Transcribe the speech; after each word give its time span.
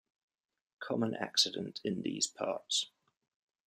Common 0.79 1.13
accident 1.13 1.79
in 1.83 2.01
these 2.01 2.25
parts. 2.25 2.89